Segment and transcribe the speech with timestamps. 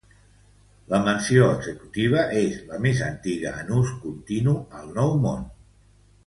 [0.93, 5.47] La Mansió Executiva és la més antiga en ús continu al Nou Món.